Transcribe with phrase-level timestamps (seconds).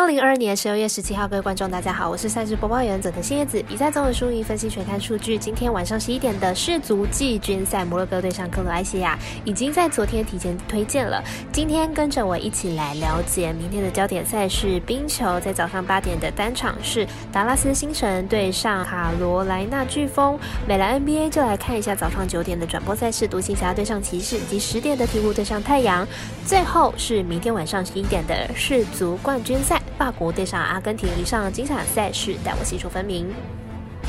[0.00, 3.62] 二零二二年十二月十七号，各位观众，大家好，我是赛事播报员佐藤新叶子。
[3.68, 5.36] 比赛综合输赢分析全看数据。
[5.36, 11.22] 今天晚上十一点的世足季军赛，摩洛哥对上克罗埃西亚，已经在昨天提前推荐了。
[11.52, 20.38] 今天跟着我一起来了解明天的焦点赛事冰球，在早上八点的单场是达拉斯星辰对上卡罗莱纳飓风。
[20.66, 26.08] 美篮 NBA 就来看一下早上九点的转播赛事，独行侠对上骑士，以及十点的鹈鹕对上太阳。
[26.46, 29.78] 最后是明天晚上十一点的世足冠军赛。
[30.00, 33.28] 法国对上阿根廷，以上精彩赛事带我细数分明。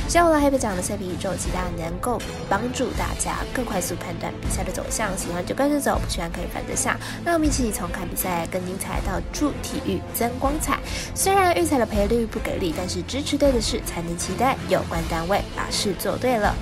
[0.08, 5.10] 接下来黑白讲的赛评宇宙，期待能够帮助大家更快速判断比赛的走向。
[5.18, 6.98] 喜欢就跟着走，不喜欢可以反着下。
[7.26, 10.80] 那我们一起从看比赛更精彩到助体育增光彩。
[11.14, 16.56] 虽然预测的赔率不给力，但是支持对的事才能期待有关单位把事做对了。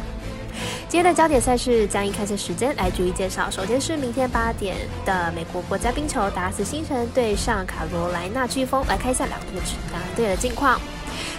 [0.90, 3.48] 今天的焦点赛事将以开赛时间来逐一介绍。
[3.52, 4.76] 首先是明天八点
[5.06, 10.82] 的美国国家冰球达拉斯星辰对上卡罗莱纳飓风，来看一下两队的两队的近况。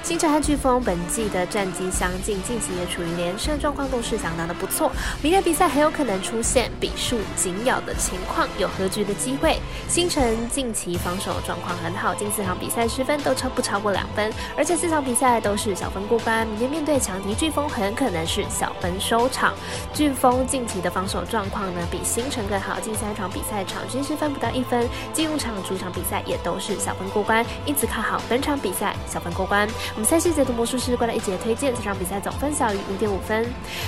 [0.03, 4.91] 星辰和飓风本季的战绩相近，近期也处于连胜状况，都是相当的不错。
[5.23, 9.61] 明天比赛很有可能出现比数紧咬的情况，有和局的机会。
[9.89, 16.47] 星辰近期防守状况很好，近四场比赛失分都超不超过两分，而且四场比赛都是小分过关。
[16.47, 19.55] 明天面对强敌飓风，很可能是小分收场。
[19.95, 29.69] 飓风近期的防守状况呢，比星辰更好，近三场比赛场均失分不到一分，进入场主场比赛也都是小分过关，因此看好本场比赛小分过关。
[29.95, 33.47] 我们赛事解读魔术师过来一节推荐，这场比赛总分小于五点五分。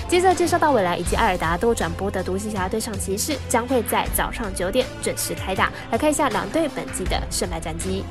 [0.08, 5.70] 接着介绍到未来以及艾尔达都转播的独行侠对上骑士，将会在早上九点准时开打。
[5.91, 8.05] 来看一下两队本季的胜败战绩。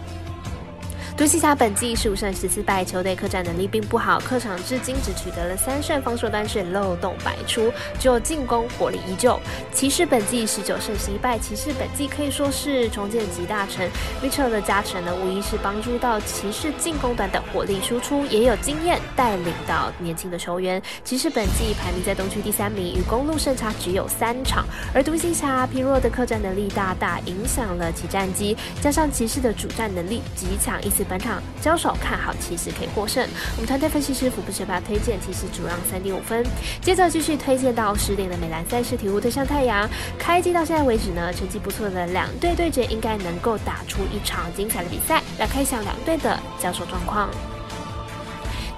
[1.18, 9.40] 独行侠本季十五胜十四败，球队客战能力并不好，客场至今只取得了三胜，防守端是漏洞百出，只有进攻火力依旧。
[9.72, 13.88] 骑士本季十九胜十一败，骑士本季可以说是重建集大成
[14.24, 20.82] ，Mitchell 的加成呢，无疑是帮助到骑士进攻端的火力输出，也有经验带领到年轻的球员。
[21.04, 36.46] 骑士本季排名在东区第三名，与公路胜差只有三场，而独行侠疲弱的客战能力大大影响了其战绩，加上骑士的主战能力极强，因本场交手看好骑士可以获胜，我们团队分析师福布学霸推荐骑士主让三点五分。
[36.82, 45.22] 接着继续推荐到十点的美兰赛事鹈鹕对上太阳，开机到现在为止呢，成绩不错的两队对决应该能够打出一场精彩的比赛。
[45.38, 47.30] 来看一下两队的交手状况。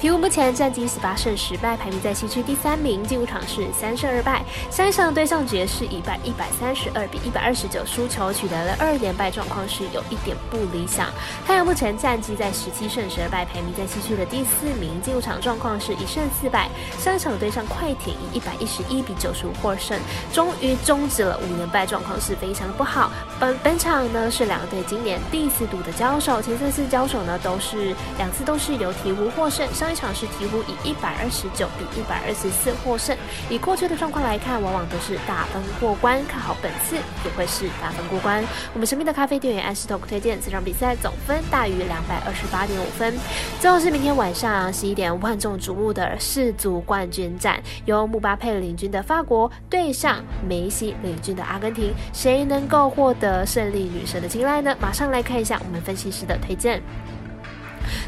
[0.04, 3.02] 鹈鹕目前战绩十八胜十败，排名在西区第三名。
[3.06, 11.08] 进入场是三胜二败，上一场对上爵士以败一百三十二比一百二十九输球，取得了二连败状况是有一点不理想。
[11.48, 15.02] 太阳目前战绩在十七胜十二败，排名在西区的第四名。
[15.02, 19.98] 进入场状况是一胜四败，上一场对上快艇以一百一十一比九十五获胜，
[20.34, 23.10] 终于终止了五连败状况是非常的不好。
[23.40, 29.66] 本本场呢是两队今年第四度的交手，前三次交手呢都是两次都是由鹈鹕获胜。
[29.74, 33.16] 上一场是鹈鹕以一百二十九比一百二十四获胜。
[33.48, 36.20] 以过去的状况来看，往往都是大分过关。
[36.26, 38.44] 看好本次也会是大分过关。
[38.74, 43.14] 我们神秘的咖啡店员 s t o k 推荐这场比赛总分大于两百二十八点五分。
[43.60, 54.76] 最后是明天晚上十一点万众瞩目的世足冠军战，由姆巴佩领军的法国对上梅西领军的阿根廷，谁能够获得胜利女神的青睐呢？
[54.82, 56.82] 马上来看一下我们分析师的推荐。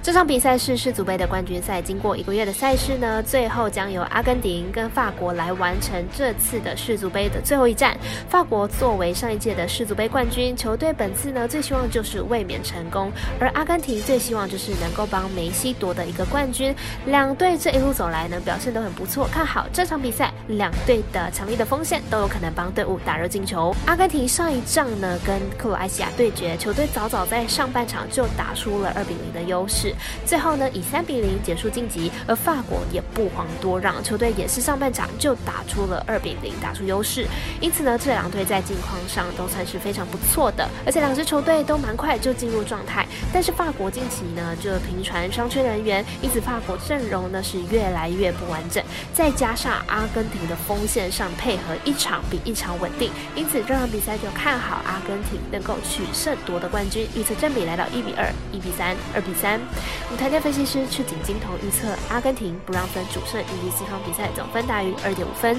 [0.05, 7.97] 这场比赛是世足杯的冠军赛，经过一个月的赛事呢，最后将由阿根廷跟法国来完成这次的世足杯的最后一战。
[8.29, 16.71] 法国作为上一届的世足杯冠军球队，本次呢最希望就是卫冕成功，而阿根廷最希望就是能够帮梅西夺得一个冠军。
[17.07, 23.75] 两队这一路走来呢表现都很不错，看好这场比赛，两队的强力的锋线都有可能帮队伍打入进球。
[23.87, 29.94] 阿根廷上一仗呢跟克罗埃西亚对决，球队早早在上半场就打出了二比零的优势。
[30.25, 37.25] 最后呢，以三比零结束晋级，而法国也不遑多让，球队也是上半场就打出了二比零，打出优势。
[37.61, 43.04] 因此呢，这两队在近况上都算是非常不错的，而且两支球队都蛮快就进入状态。
[43.35, 48.81] 但是法国近期呢就频传伤缺人员，因此法国阵容呢是越来越不完整。
[49.13, 57.05] 再加上阿根廷的锋线上配合一场比一场稳定，因此这场比赛就看好阿根廷能够取胜夺得冠军。
[57.13, 59.59] 预测正比来到一比二、一比三、二比三。
[60.05, 65.57] 我们台电分析师赤井金童预测阿根廷不让分主胜，以及四场比赛总分大于二点五分。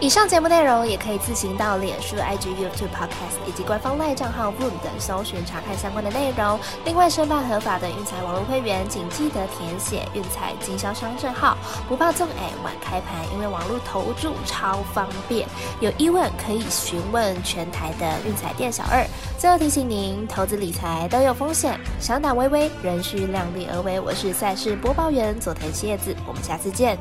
[0.00, 6.56] 以上节目内容也可以自行到脸书、IG、YouTube、Podcast 以及官方赖账号 Boom 等搜寻查看相关的内容。
[6.84, 11.58] 另外，申办合法的运彩网络会员，请记得填写运彩经销商证号，
[11.88, 15.48] 不怕中哎晚开盘，因为网络投注超方便。
[15.80, 19.04] 有疑问可以询问全台的运彩店小二。
[19.36, 23.98] 最后提醒您，投资理财都有风险，想打微微，仍需量力而为。
[23.98, 26.96] 我是赛事播报员佐藤蝎子，我们下次见。